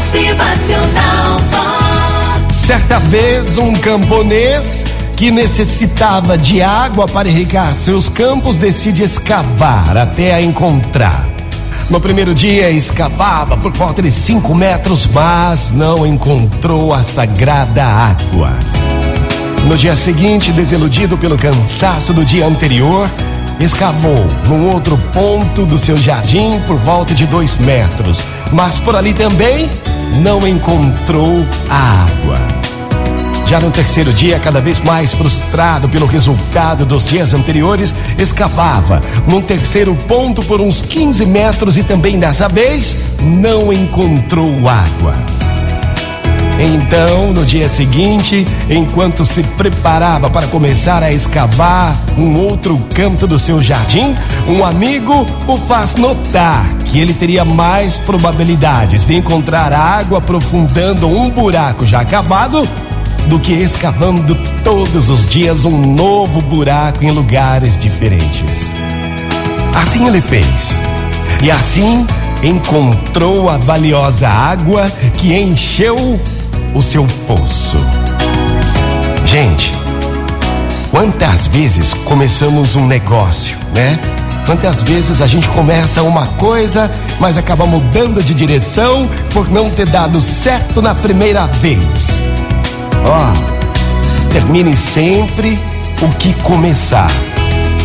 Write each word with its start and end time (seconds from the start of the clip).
Motivacional 0.00 1.38
Vox. 1.50 2.56
Certa 2.56 2.98
vez, 2.98 3.58
um 3.58 3.74
camponês 3.74 4.82
que 5.14 5.30
necessitava 5.30 6.38
de 6.38 6.62
água 6.62 7.06
para 7.06 7.28
irrigar 7.28 7.74
seus 7.74 8.08
campos 8.08 8.56
decide 8.56 9.02
escavar 9.02 9.98
até 9.98 10.32
a 10.32 10.40
encontrar. 10.40 11.28
No 11.90 12.00
primeiro 12.00 12.34
dia, 12.34 12.70
escavava 12.70 13.58
por 13.58 13.72
volta 13.72 14.00
de 14.00 14.10
5 14.10 14.54
metros, 14.54 15.06
mas 15.06 15.70
não 15.70 16.06
encontrou 16.06 16.94
a 16.94 17.02
sagrada 17.02 17.84
água. 17.84 18.54
No 19.66 19.76
dia 19.76 19.94
seguinte, 19.94 20.50
desiludido 20.50 21.18
pelo 21.18 21.36
cansaço 21.36 22.14
do 22.14 22.24
dia 22.24 22.46
anterior, 22.46 23.06
escavou 23.60 24.26
num 24.48 24.70
outro 24.70 24.96
ponto 25.12 25.66
do 25.66 25.78
seu 25.78 25.96
jardim 25.96 26.58
por 26.66 26.76
volta 26.78 27.14
de 27.14 27.26
dois 27.26 27.56
metros, 27.56 28.20
mas 28.52 28.78
por 28.78 28.96
ali 28.96 29.12
também 29.12 29.68
não 30.22 30.46
encontrou 30.46 31.36
água. 31.68 32.60
Já 33.46 33.58
no 33.58 33.70
terceiro 33.70 34.12
dia, 34.12 34.38
cada 34.38 34.60
vez 34.60 34.78
mais 34.78 35.12
frustrado 35.12 35.88
pelo 35.88 36.06
resultado 36.06 36.86
dos 36.86 37.04
dias 37.04 37.34
anteriores, 37.34 37.92
escavava 38.16 39.00
num 39.26 39.42
terceiro 39.42 39.92
ponto 40.06 40.40
por 40.44 40.60
uns 40.60 40.82
15 40.82 41.26
metros 41.26 41.76
e 41.76 41.82
também 41.82 42.16
dessa 42.16 42.48
vez 42.48 42.96
não 43.20 43.72
encontrou 43.72 44.68
água. 44.68 45.39
Então, 46.62 47.32
no 47.32 47.42
dia 47.42 47.70
seguinte, 47.70 48.44
enquanto 48.68 49.24
se 49.24 49.42
preparava 49.42 50.28
para 50.28 50.46
começar 50.48 51.02
a 51.02 51.10
escavar 51.10 51.96
um 52.18 52.38
outro 52.38 52.78
canto 52.94 53.26
do 53.26 53.38
seu 53.38 53.62
jardim, 53.62 54.14
um 54.46 54.62
amigo 54.62 55.24
o 55.48 55.56
faz 55.56 55.94
notar 55.96 56.62
que 56.84 57.00
ele 57.00 57.14
teria 57.14 57.46
mais 57.46 57.96
probabilidades 57.96 59.06
de 59.06 59.14
encontrar 59.14 59.72
água 59.72 60.18
aprofundando 60.18 61.08
um 61.08 61.30
buraco 61.30 61.86
já 61.86 62.04
cavado 62.04 62.68
do 63.26 63.38
que 63.38 63.54
escavando 63.54 64.36
todos 64.62 65.08
os 65.08 65.26
dias 65.26 65.64
um 65.64 65.94
novo 65.94 66.42
buraco 66.42 67.02
em 67.02 67.10
lugares 67.10 67.78
diferentes. 67.78 68.74
Assim 69.74 70.06
ele 70.06 70.20
fez. 70.20 70.78
E 71.42 71.50
assim 71.50 72.06
encontrou 72.42 73.48
a 73.48 73.56
valiosa 73.56 74.28
água 74.28 74.90
que 75.16 75.34
encheu 75.34 76.20
o 76.74 76.82
seu 76.82 77.06
poço. 77.26 77.76
Gente, 79.24 79.72
quantas 80.90 81.46
vezes 81.46 81.94
começamos 81.94 82.76
um 82.76 82.86
negócio, 82.86 83.56
né? 83.74 83.98
Quantas 84.46 84.82
vezes 84.82 85.20
a 85.20 85.26
gente 85.26 85.46
começa 85.48 86.02
uma 86.02 86.26
coisa, 86.26 86.90
mas 87.20 87.36
acaba 87.38 87.66
mudando 87.66 88.22
de 88.22 88.34
direção 88.34 89.08
por 89.32 89.48
não 89.48 89.70
ter 89.70 89.86
dado 89.86 90.20
certo 90.20 90.82
na 90.82 90.94
primeira 90.94 91.46
vez. 91.46 91.80
Ó, 93.04 93.32
oh, 93.32 94.32
termine 94.32 94.76
sempre 94.76 95.58
o 96.02 96.08
que 96.16 96.34
começar. 96.42 97.10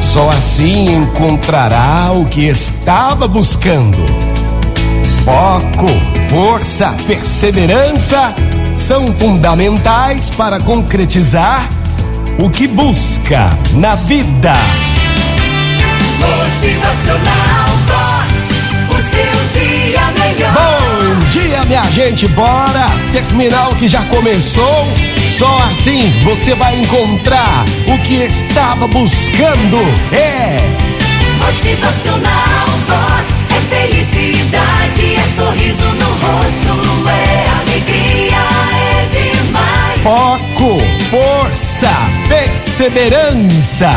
Só 0.00 0.28
assim 0.28 0.94
encontrará 0.94 2.10
o 2.12 2.26
que 2.26 2.46
estava 2.46 3.26
buscando. 3.26 3.98
Foco, 5.24 5.88
força, 6.28 6.94
perseverança 7.06 8.34
são 8.74 9.12
fundamentais 9.14 10.30
para 10.30 10.60
concretizar 10.60 11.68
o 12.38 12.50
que 12.50 12.66
busca 12.66 13.50
na 13.74 13.94
vida. 13.94 14.54
Motivacional 16.18 17.68
Vox, 17.86 18.32
o 18.90 19.00
seu 19.02 19.60
dia 19.60 20.00
melhor. 20.18 20.52
Bom 20.52 21.30
dia, 21.30 21.64
minha 21.64 21.82
gente, 21.84 22.26
bora 22.28 22.86
terminar 23.12 23.70
o 23.70 23.76
que 23.76 23.88
já 23.88 24.02
começou. 24.04 24.86
Só 25.38 25.56
assim 25.70 26.12
você 26.24 26.54
vai 26.54 26.78
encontrar 26.80 27.64
o 27.88 27.98
que 27.98 28.14
estava 28.14 28.86
buscando. 28.86 29.78
É. 30.12 30.56
Motivacional 31.44 32.66
Vox 32.86 33.44
é 33.50 33.60
felicidade, 33.74 35.16
é 35.16 35.22
sorriso 35.34 35.84
no 35.84 36.06
rosto, 36.06 36.71
perseverança 42.72 43.90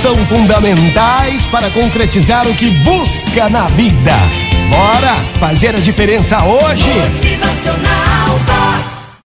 são 0.00 0.16
fundamentais 0.24 1.44
para 1.44 1.70
concretizar 1.70 2.48
o 2.48 2.54
que 2.54 2.70
busca 2.82 3.50
na 3.50 3.66
vida. 3.66 4.12
Bora 4.70 5.16
fazer 5.38 5.76
a 5.76 5.78
diferença 5.78 6.42
hoje? 6.42 6.88
Motivacional 7.10 8.38
Vox. 8.46 9.01